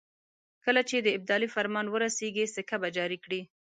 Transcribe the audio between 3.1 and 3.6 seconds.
کړي.